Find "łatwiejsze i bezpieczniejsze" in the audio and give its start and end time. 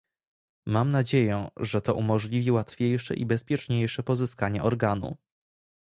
2.51-4.03